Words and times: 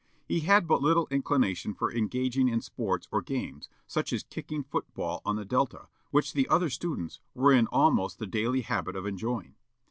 He 0.27 0.39
had 0.39 0.67
but 0.67 0.81
little 0.81 1.07
inclination 1.11 1.75
for 1.75 1.93
engaging 1.93 2.47
in 2.47 2.61
sports 2.61 3.07
or 3.11 3.21
games, 3.21 3.69
such 3.85 4.11
as 4.11 4.23
kicking 4.23 4.63
foot 4.63 4.91
ball 4.95 5.21
on 5.23 5.35
the 5.35 5.45
Delta, 5.45 5.89
which 6.09 6.33
the 6.33 6.47
other 6.47 6.71
students 6.71 7.19
were 7.35 7.53
in 7.53 7.67
almost 7.67 8.17
the 8.17 8.25
daily 8.25 8.61
habit 8.61 8.95
of 8.95 9.05
enjoying. 9.05 9.53